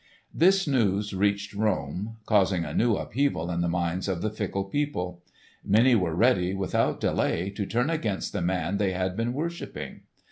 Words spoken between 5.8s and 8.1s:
were ready, without delay, to turn